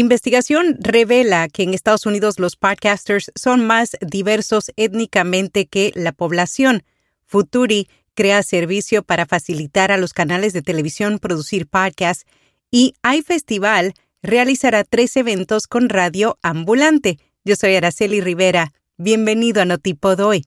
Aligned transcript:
Investigación 0.00 0.78
revela 0.80 1.46
que 1.48 1.62
en 1.62 1.74
Estados 1.74 2.06
Unidos 2.06 2.38
los 2.38 2.56
podcasters 2.56 3.30
son 3.34 3.66
más 3.66 3.98
diversos 4.00 4.72
étnicamente 4.76 5.66
que 5.66 5.92
la 5.94 6.12
población. 6.12 6.84
Futuri 7.26 7.86
crea 8.14 8.42
servicio 8.42 9.02
para 9.02 9.26
facilitar 9.26 9.92
a 9.92 9.98
los 9.98 10.14
canales 10.14 10.54
de 10.54 10.62
televisión 10.62 11.18
producir 11.18 11.66
podcasts 11.66 12.24
y 12.70 12.94
iFestival 13.14 13.92
realizará 14.22 14.84
tres 14.84 15.14
eventos 15.18 15.66
con 15.66 15.90
radio 15.90 16.38
ambulante. 16.40 17.18
Yo 17.44 17.54
soy 17.54 17.74
Araceli 17.74 18.22
Rivera. 18.22 18.72
Bienvenido 18.96 19.60
a 19.60 19.66
Notipod 19.66 20.20
hoy. 20.20 20.46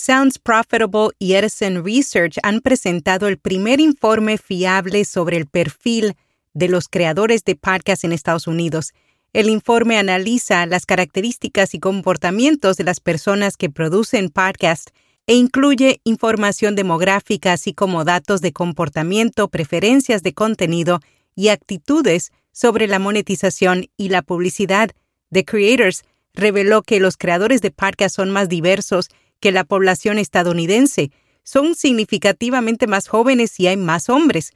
Sounds 0.00 0.38
Profitable 0.38 1.10
y 1.18 1.34
Edison 1.34 1.84
Research 1.84 2.38
han 2.42 2.62
presentado 2.62 3.28
el 3.28 3.36
primer 3.36 3.80
informe 3.80 4.38
fiable 4.38 5.04
sobre 5.04 5.36
el 5.36 5.46
perfil 5.46 6.14
de 6.54 6.68
los 6.68 6.88
creadores 6.88 7.44
de 7.44 7.54
podcasts 7.54 8.04
en 8.04 8.12
Estados 8.12 8.46
Unidos. 8.46 8.94
El 9.34 9.50
informe 9.50 9.98
analiza 9.98 10.64
las 10.64 10.86
características 10.86 11.74
y 11.74 11.80
comportamientos 11.80 12.78
de 12.78 12.84
las 12.84 12.98
personas 12.98 13.58
que 13.58 13.68
producen 13.68 14.30
podcasts 14.30 14.90
e 15.26 15.34
incluye 15.34 16.00
información 16.04 16.76
demográfica 16.76 17.52
así 17.52 17.74
como 17.74 18.04
datos 18.04 18.40
de 18.40 18.54
comportamiento, 18.54 19.48
preferencias 19.48 20.22
de 20.22 20.32
contenido 20.32 21.00
y 21.36 21.48
actitudes 21.48 22.32
sobre 22.52 22.86
la 22.86 22.98
monetización 22.98 23.90
y 23.98 24.08
la 24.08 24.22
publicidad. 24.22 24.92
The 25.30 25.44
Creators 25.44 26.04
reveló 26.32 26.80
que 26.80 27.00
los 27.00 27.18
creadores 27.18 27.60
de 27.60 27.70
podcasts 27.70 28.16
son 28.16 28.30
más 28.30 28.48
diversos 28.48 29.10
que 29.40 29.52
la 29.52 29.64
población 29.64 30.18
estadounidense. 30.18 31.10
Son 31.42 31.74
significativamente 31.74 32.86
más 32.86 33.08
jóvenes 33.08 33.58
y 33.58 33.66
hay 33.66 33.76
más 33.76 34.08
hombres. 34.08 34.52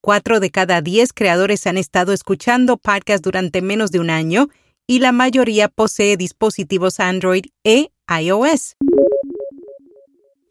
Cuatro 0.00 0.38
de 0.38 0.50
cada 0.50 0.82
diez 0.82 1.12
creadores 1.12 1.66
han 1.66 1.78
estado 1.78 2.12
escuchando 2.12 2.76
podcasts 2.76 3.22
durante 3.22 3.62
menos 3.62 3.90
de 3.90 3.98
un 3.98 4.10
año 4.10 4.48
y 4.86 5.00
la 5.00 5.10
mayoría 5.10 5.68
posee 5.68 6.16
dispositivos 6.16 7.00
Android 7.00 7.46
e 7.64 7.90
iOS. 8.08 8.76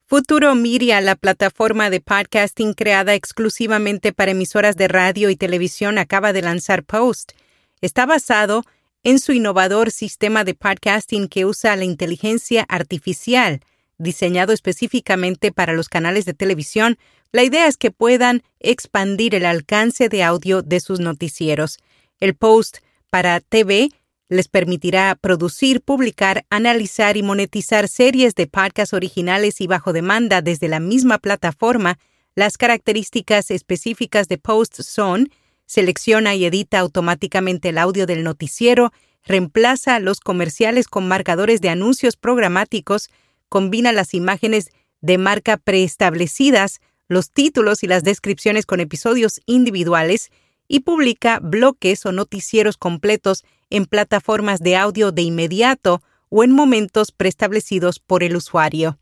Futuro 0.08 0.54
Media, 0.56 1.02
la 1.02 1.16
plataforma 1.16 1.90
de 1.90 2.00
podcasting 2.00 2.74
creada 2.74 3.16
exclusivamente 3.16 4.14
para 4.14 4.32
emisoras 4.32 4.76
de 4.76 4.88
radio 4.88 5.30
y 5.30 5.36
televisión, 5.36 5.98
acaba 5.98 6.34
de 6.34 6.42
lanzar 6.42 6.84
Post. 6.84 7.32
Está 7.82 8.06
basado 8.06 8.64
en 9.04 9.20
su 9.20 9.32
innovador 9.32 9.92
sistema 9.92 10.44
de 10.44 10.54
podcasting 10.54 11.28
que 11.28 11.46
usa 11.46 11.76
la 11.76 11.86
inteligencia 11.86 12.66
artificial 12.68 13.62
diseñado 13.98 14.54
específicamente 14.54 15.52
para 15.52 15.74
los 15.74 15.90
canales 15.90 16.26
de 16.26 16.34
televisión, 16.34 16.98
la 17.32 17.44
idea 17.44 17.68
es 17.68 17.78
que 17.78 17.92
puedan 17.92 18.44
expandir 18.60 19.36
el 19.36 19.46
alcance 19.46 20.10
de 20.10 20.24
audio 20.24 20.62
de 20.62 20.80
sus 20.80 21.00
noticieros. 21.00 21.78
El 22.20 22.36
post 22.36 22.78
para 23.10 23.40
TV 23.40 23.90
les 24.30 24.48
permitirá 24.48 25.16
producir, 25.16 25.82
publicar, 25.82 26.46
analizar 26.50 27.18
y 27.18 27.24
monetizar 27.24 27.88
series 27.88 28.36
de 28.36 28.48
podcasts 28.48 28.94
originales 28.94 29.62
y 29.62 29.68
bajo 29.68 29.94
demanda 29.94 30.42
desde 30.42 30.68
la 30.68 30.80
misma 30.80 31.20
plataforma. 31.20 32.00
Las 32.36 32.58
características 32.58 33.52
específicas 33.52 34.28
de 34.28 34.38
Post 34.38 34.82
son 34.82 35.30
selecciona 35.66 36.36
y 36.36 36.46
edita 36.46 36.80
automáticamente 36.80 37.70
el 37.70 37.78
audio 37.78 38.06
del 38.06 38.24
noticiero, 38.24 38.92
reemplaza 39.24 40.00
los 40.00 40.20
comerciales 40.20 40.88
con 40.88 41.08
marcadores 41.08 41.62
de 41.62 41.70
anuncios 41.70 42.16
programáticos, 42.18 43.10
combina 43.50 43.92
las 43.92 44.14
imágenes 44.14 44.72
de 45.02 45.18
marca 45.18 45.58
preestablecidas, 45.58 46.82
los 47.08 47.32
títulos 47.32 47.84
y 47.84 47.88
las 47.88 48.04
descripciones 48.04 48.66
con 48.66 48.80
episodios 48.80 49.42
individuales 49.46 50.32
y 50.68 50.82
publica 50.82 51.40
bloques 51.40 52.06
o 52.06 52.12
noticieros 52.12 52.78
completos 52.78 53.44
en 53.70 53.86
plataformas 53.86 54.60
de 54.60 54.76
audio 54.76 55.12
de 55.12 55.22
inmediato 55.22 56.02
o 56.30 56.44
en 56.44 56.52
momentos 56.52 57.12
preestablecidos 57.12 58.00
por 58.00 58.24
el 58.24 58.36
usuario. 58.36 58.98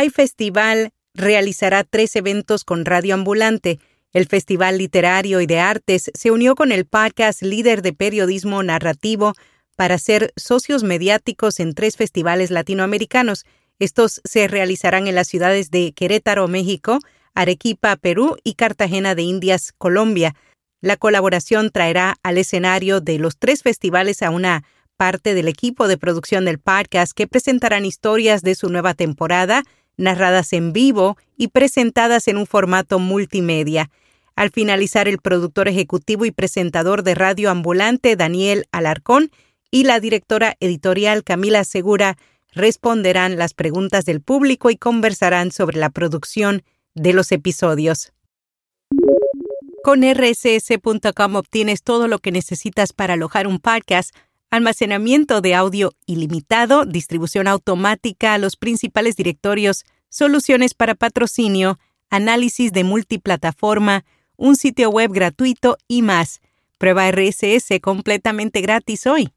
iFestival 0.00 0.92
realizará 1.14 1.84
tres 1.84 2.16
eventos 2.16 2.64
con 2.64 2.84
Radio 2.84 3.14
Ambulante. 3.14 3.78
El 4.12 4.26
Festival 4.26 4.78
Literario 4.78 5.40
y 5.40 5.46
de 5.46 5.58
Artes 5.58 6.10
se 6.14 6.30
unió 6.30 6.54
con 6.54 6.70
el 6.70 6.86
podcast 6.86 7.42
líder 7.42 7.82
de 7.82 7.92
periodismo 7.92 8.62
narrativo 8.62 9.34
para 9.82 9.98
ser 9.98 10.32
socios 10.36 10.84
mediáticos 10.84 11.58
en 11.58 11.74
tres 11.74 11.96
festivales 11.96 12.52
latinoamericanos. 12.52 13.44
Estos 13.80 14.20
se 14.22 14.46
realizarán 14.46 15.08
en 15.08 15.16
las 15.16 15.26
ciudades 15.26 15.72
de 15.72 15.92
Querétaro, 15.92 16.46
México, 16.46 17.00
Arequipa, 17.34 17.96
Perú 17.96 18.36
y 18.44 18.54
Cartagena 18.54 19.16
de 19.16 19.22
Indias, 19.22 19.72
Colombia. 19.76 20.36
La 20.82 20.96
colaboración 20.96 21.72
traerá 21.72 22.14
al 22.22 22.38
escenario 22.38 23.00
de 23.00 23.18
los 23.18 23.36
tres 23.36 23.64
festivales 23.64 24.22
a 24.22 24.30
una 24.30 24.62
parte 24.96 25.34
del 25.34 25.48
equipo 25.48 25.88
de 25.88 25.98
producción 25.98 26.44
del 26.44 26.60
podcast 26.60 27.10
que 27.12 27.26
presentarán 27.26 27.84
historias 27.84 28.42
de 28.42 28.54
su 28.54 28.68
nueva 28.68 28.94
temporada, 28.94 29.64
narradas 29.96 30.52
en 30.52 30.72
vivo 30.72 31.16
y 31.36 31.48
presentadas 31.48 32.28
en 32.28 32.36
un 32.36 32.46
formato 32.46 33.00
multimedia. 33.00 33.90
Al 34.36 34.50
finalizar, 34.50 35.08
el 35.08 35.18
productor 35.18 35.66
ejecutivo 35.66 36.24
y 36.24 36.30
presentador 36.30 37.02
de 37.02 37.16
radio 37.16 37.50
ambulante, 37.50 38.14
Daniel 38.14 38.66
Alarcón, 38.70 39.32
y 39.72 39.84
la 39.84 39.98
directora 39.98 40.54
editorial 40.60 41.24
Camila 41.24 41.64
Segura 41.64 42.16
responderán 42.52 43.38
las 43.38 43.54
preguntas 43.54 44.04
del 44.04 44.20
público 44.20 44.70
y 44.70 44.76
conversarán 44.76 45.50
sobre 45.50 45.78
la 45.78 45.88
producción 45.90 46.62
de 46.94 47.14
los 47.14 47.32
episodios. 47.32 48.12
Con 49.82 50.02
rss.com 50.02 51.34
obtienes 51.34 51.82
todo 51.82 52.06
lo 52.06 52.18
que 52.18 52.30
necesitas 52.30 52.92
para 52.92 53.14
alojar 53.14 53.46
un 53.46 53.58
podcast, 53.58 54.14
almacenamiento 54.50 55.40
de 55.40 55.54
audio 55.54 55.92
ilimitado, 56.06 56.84
distribución 56.84 57.48
automática 57.48 58.34
a 58.34 58.38
los 58.38 58.56
principales 58.56 59.16
directorios, 59.16 59.84
soluciones 60.10 60.74
para 60.74 60.94
patrocinio, 60.94 61.78
análisis 62.10 62.72
de 62.72 62.84
multiplataforma, 62.84 64.04
un 64.36 64.56
sitio 64.56 64.90
web 64.90 65.10
gratuito 65.12 65.78
y 65.88 66.02
más. 66.02 66.42
Prueba 66.76 67.10
RSS 67.10 67.80
completamente 67.80 68.60
gratis 68.60 69.06
hoy. 69.06 69.32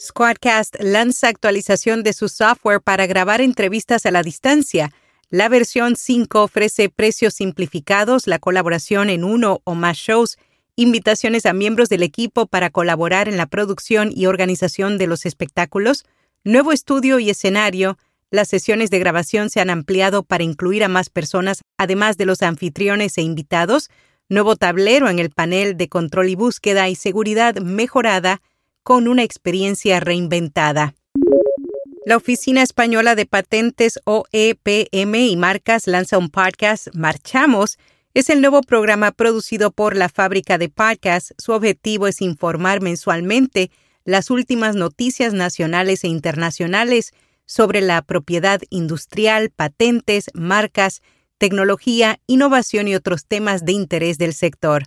Squadcast 0.00 0.76
lanza 0.80 1.28
actualización 1.28 2.02
de 2.02 2.14
su 2.14 2.30
software 2.30 2.80
para 2.80 3.06
grabar 3.06 3.42
entrevistas 3.42 4.06
a 4.06 4.10
la 4.10 4.22
distancia. 4.22 4.92
La 5.28 5.50
versión 5.50 5.94
5 5.94 6.42
ofrece 6.42 6.88
precios 6.88 7.34
simplificados, 7.34 8.26
la 8.26 8.38
colaboración 8.38 9.10
en 9.10 9.24
uno 9.24 9.60
o 9.64 9.74
más 9.74 9.98
shows, 9.98 10.38
invitaciones 10.74 11.44
a 11.44 11.52
miembros 11.52 11.90
del 11.90 12.02
equipo 12.02 12.46
para 12.46 12.70
colaborar 12.70 13.28
en 13.28 13.36
la 13.36 13.44
producción 13.44 14.10
y 14.14 14.24
organización 14.24 14.96
de 14.96 15.06
los 15.06 15.26
espectáculos, 15.26 16.06
nuevo 16.44 16.72
estudio 16.72 17.18
y 17.18 17.28
escenario. 17.28 17.98
Las 18.30 18.48
sesiones 18.48 18.88
de 18.88 19.00
grabación 19.00 19.50
se 19.50 19.60
han 19.60 19.68
ampliado 19.68 20.22
para 20.22 20.44
incluir 20.44 20.82
a 20.82 20.88
más 20.88 21.10
personas, 21.10 21.60
además 21.76 22.16
de 22.16 22.24
los 22.24 22.40
anfitriones 22.40 23.18
e 23.18 23.22
invitados, 23.22 23.90
nuevo 24.30 24.56
tablero 24.56 25.10
en 25.10 25.18
el 25.18 25.28
panel 25.28 25.76
de 25.76 25.90
control 25.90 26.30
y 26.30 26.36
búsqueda 26.36 26.88
y 26.88 26.94
seguridad 26.94 27.56
mejorada 27.56 28.40
con 28.82 29.08
una 29.08 29.22
experiencia 29.22 30.00
reinventada. 30.00 30.94
La 32.06 32.16
Oficina 32.16 32.62
Española 32.62 33.14
de 33.14 33.26
Patentes 33.26 34.00
OEPM 34.04 35.14
y 35.14 35.36
Marcas 35.36 35.86
lanza 35.86 36.18
un 36.18 36.30
podcast 36.30 36.88
Marchamos. 36.94 37.78
Es 38.14 38.30
el 38.30 38.40
nuevo 38.40 38.62
programa 38.62 39.12
producido 39.12 39.70
por 39.70 39.96
la 39.96 40.08
fábrica 40.08 40.58
de 40.58 40.68
podcasts. 40.68 41.34
Su 41.38 41.52
objetivo 41.52 42.06
es 42.06 42.20
informar 42.20 42.80
mensualmente 42.80 43.70
las 44.04 44.30
últimas 44.30 44.74
noticias 44.76 45.34
nacionales 45.34 46.04
e 46.04 46.08
internacionales 46.08 47.12
sobre 47.44 47.80
la 47.80 48.02
propiedad 48.02 48.60
industrial, 48.70 49.50
patentes, 49.50 50.30
marcas, 50.34 51.02
tecnología, 51.38 52.18
innovación 52.26 52.88
y 52.88 52.94
otros 52.94 53.26
temas 53.26 53.64
de 53.64 53.72
interés 53.72 54.18
del 54.18 54.34
sector. 54.34 54.84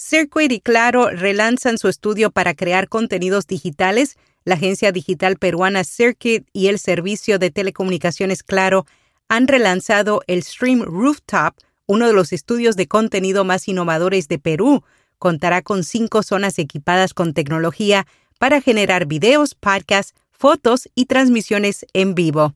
Circuit 0.00 0.52
y 0.52 0.60
Claro 0.60 1.10
relanzan 1.10 1.76
su 1.76 1.88
estudio 1.88 2.30
para 2.30 2.54
crear 2.54 2.88
contenidos 2.88 3.48
digitales 3.48 4.16
la 4.44 4.54
agencia 4.54 4.92
digital 4.92 5.38
peruana 5.38 5.82
Circuit 5.82 6.46
y 6.52 6.68
el 6.68 6.78
servicio 6.78 7.40
de 7.40 7.50
telecomunicaciones 7.50 8.44
Claro 8.44 8.86
han 9.28 9.48
relanzado 9.48 10.22
el 10.28 10.44
Stream 10.44 10.82
Rooftop, 10.82 11.56
uno 11.86 12.06
de 12.06 12.12
los 12.12 12.32
estudios 12.32 12.76
de 12.76 12.86
contenido 12.86 13.42
más 13.42 13.66
innovadores 13.66 14.28
de 14.28 14.38
Perú. 14.38 14.84
Contará 15.18 15.62
con 15.62 15.82
cinco 15.82 16.22
zonas 16.22 16.60
equipadas 16.60 17.12
con 17.12 17.34
tecnología 17.34 18.06
para 18.38 18.60
generar 18.60 19.06
videos, 19.06 19.56
podcasts, 19.56 20.14
fotos 20.30 20.88
y 20.94 21.06
transmisiones 21.06 21.84
en 21.92 22.14
vivo. 22.14 22.54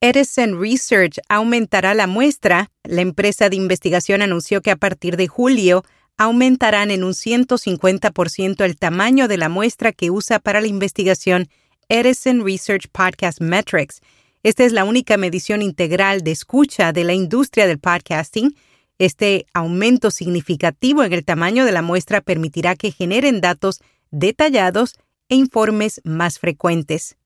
Edison 0.00 0.60
Research 0.60 1.18
aumentará 1.28 1.94
la 1.94 2.06
muestra. 2.06 2.70
La 2.84 3.00
empresa 3.00 3.48
de 3.48 3.56
investigación 3.56 4.20
anunció 4.20 4.60
que 4.60 4.70
a 4.70 4.76
partir 4.76 5.16
de 5.16 5.26
julio 5.26 5.84
aumentarán 6.18 6.90
en 6.90 7.02
un 7.02 7.12
150% 7.12 8.64
el 8.64 8.76
tamaño 8.76 9.26
de 9.26 9.38
la 9.38 9.48
muestra 9.48 9.92
que 9.92 10.10
usa 10.10 10.38
para 10.38 10.60
la 10.60 10.66
investigación 10.66 11.48
Edison 11.88 12.44
Research 12.44 12.88
Podcast 12.92 13.40
Metrics. 13.40 14.00
Esta 14.42 14.64
es 14.64 14.72
la 14.72 14.84
única 14.84 15.16
medición 15.16 15.62
integral 15.62 16.22
de 16.22 16.32
escucha 16.32 16.92
de 16.92 17.04
la 17.04 17.14
industria 17.14 17.66
del 17.66 17.78
podcasting. 17.78 18.54
Este 18.98 19.46
aumento 19.54 20.10
significativo 20.10 21.04
en 21.04 21.12
el 21.12 21.24
tamaño 21.24 21.64
de 21.64 21.72
la 21.72 21.82
muestra 21.82 22.20
permitirá 22.20 22.76
que 22.76 22.92
generen 22.92 23.40
datos 23.40 23.80
detallados 24.10 24.94
e 25.28 25.36
informes 25.36 26.00
más 26.04 26.38
frecuentes. 26.38 27.16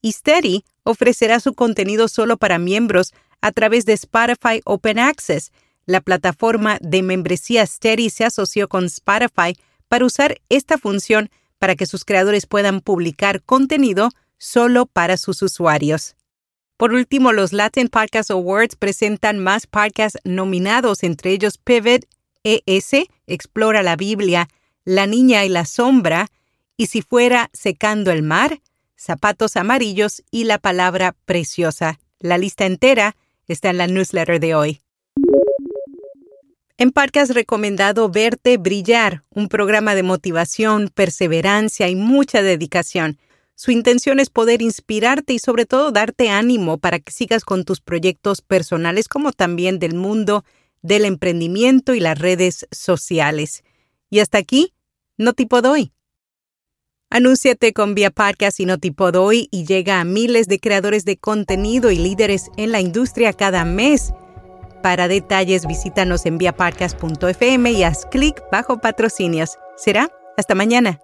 Y 0.00 0.12
Steady 0.12 0.64
ofrecerá 0.84 1.40
su 1.40 1.54
contenido 1.54 2.08
solo 2.08 2.36
para 2.36 2.58
miembros 2.58 3.12
a 3.40 3.52
través 3.52 3.84
de 3.84 3.94
Spotify 3.94 4.60
Open 4.64 4.98
Access, 4.98 5.52
la 5.86 6.00
plataforma 6.00 6.78
de 6.80 7.02
membresía 7.02 7.66
Steady 7.66 8.08
se 8.08 8.24
asoció 8.24 8.68
con 8.68 8.84
Spotify 8.86 9.58
para 9.88 10.06
usar 10.06 10.40
esta 10.48 10.78
función 10.78 11.30
para 11.58 11.76
que 11.76 11.86
sus 11.86 12.04
creadores 12.04 12.46
puedan 12.46 12.80
publicar 12.80 13.42
contenido 13.42 14.10
solo 14.38 14.86
para 14.86 15.16
sus 15.16 15.42
usuarios. 15.42 16.16
Por 16.76 16.92
último, 16.92 17.32
los 17.32 17.52
Latin 17.52 17.88
Podcast 17.88 18.30
Awards 18.30 18.76
presentan 18.76 19.38
más 19.38 19.66
podcasts 19.66 20.18
nominados, 20.24 21.02
entre 21.02 21.30
ellos 21.30 21.56
Pivot, 21.58 22.06
ES, 22.42 23.06
Explora 23.26 23.82
la 23.82 23.96
Biblia, 23.96 24.48
La 24.84 25.06
Niña 25.06 25.44
y 25.44 25.48
la 25.48 25.64
Sombra, 25.64 26.26
y 26.76 26.86
si 26.86 27.00
fuera 27.00 27.48
Secando 27.52 28.10
el 28.10 28.22
Mar, 28.22 28.60
Zapatos 29.04 29.58
Amarillos 29.58 30.22
y 30.30 30.44
la 30.44 30.58
palabra 30.58 31.14
preciosa. 31.26 32.00
La 32.20 32.38
lista 32.38 32.64
entera 32.64 33.16
está 33.46 33.68
en 33.68 33.76
la 33.76 33.86
newsletter 33.86 34.40
de 34.40 34.54
hoy. 34.54 34.80
En 36.78 36.90
Parque 36.90 37.20
has 37.20 37.34
recomendado 37.34 38.08
Verte 38.08 38.56
Brillar, 38.56 39.22
un 39.28 39.48
programa 39.48 39.94
de 39.94 40.02
motivación, 40.02 40.88
perseverancia 40.88 41.90
y 41.90 41.96
mucha 41.96 42.40
dedicación. 42.40 43.18
Su 43.54 43.72
intención 43.72 44.20
es 44.20 44.30
poder 44.30 44.62
inspirarte 44.62 45.34
y 45.34 45.38
sobre 45.38 45.66
todo 45.66 45.92
darte 45.92 46.30
ánimo 46.30 46.78
para 46.78 46.98
que 46.98 47.12
sigas 47.12 47.44
con 47.44 47.66
tus 47.66 47.82
proyectos 47.82 48.40
personales 48.40 49.08
como 49.08 49.32
también 49.32 49.78
del 49.78 49.94
mundo 49.94 50.46
del 50.80 51.04
emprendimiento 51.04 51.94
y 51.94 52.00
las 52.00 52.18
redes 52.18 52.66
sociales. 52.70 53.64
Y 54.08 54.20
hasta 54.20 54.38
aquí, 54.38 54.72
no 55.18 55.34
tipo 55.34 55.60
doy. 55.60 55.93
Anúnciate 57.14 57.72
con 57.72 57.94
Vía 57.94 58.10
Podcast 58.10 58.58
y 58.58 58.66
no 58.66 58.78
tipo 58.78 59.12
doy 59.12 59.46
y 59.52 59.66
llega 59.66 60.00
a 60.00 60.04
miles 60.04 60.48
de 60.48 60.58
creadores 60.58 61.04
de 61.04 61.16
contenido 61.16 61.92
y 61.92 61.96
líderes 61.96 62.50
en 62.56 62.72
la 62.72 62.80
industria 62.80 63.32
cada 63.32 63.64
mes. 63.64 64.12
Para 64.82 65.06
detalles, 65.06 65.64
visítanos 65.64 66.26
en 66.26 66.38
viaparcas.fm 66.38 67.70
y 67.70 67.84
haz 67.84 68.04
clic 68.06 68.42
bajo 68.50 68.80
patrocinios. 68.80 69.58
Será 69.76 70.08
hasta 70.36 70.56
mañana. 70.56 70.98